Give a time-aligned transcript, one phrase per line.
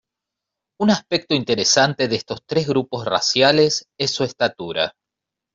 [0.79, 4.95] Un aspecto interesante de estos tres grupos raciales es su estatura.